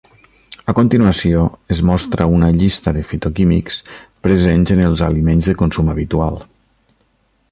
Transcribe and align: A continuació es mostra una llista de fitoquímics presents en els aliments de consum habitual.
A 0.71 0.73
continuació 0.77 1.41
es 1.75 1.81
mostra 1.89 2.27
una 2.37 2.49
llista 2.61 2.93
de 2.95 3.03
fitoquímics 3.11 3.77
presents 4.29 4.75
en 4.77 4.83
els 4.89 5.07
aliments 5.09 5.51
de 5.51 5.57
consum 5.63 5.95
habitual. 5.97 6.43